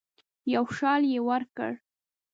یو 0.53 0.65
شال 0.77 1.01
یې 1.13 1.19
ورکړ. 1.29 1.71